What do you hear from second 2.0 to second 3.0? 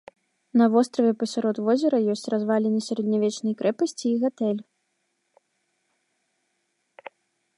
ёсць разваліны